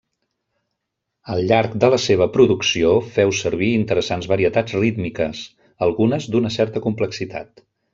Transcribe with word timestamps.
Al 1.33 1.41
llarg 1.51 1.75
de 1.83 1.89
la 1.95 1.99
seva 2.07 2.29
producció 2.39 2.95
féu 3.19 3.35
servir 3.43 3.71
interessants 3.83 4.29
varietats 4.35 4.81
rítmiques, 4.83 5.47
algunes 5.91 6.31
d'una 6.35 6.57
certa 6.61 6.89
complexitat. 6.93 7.69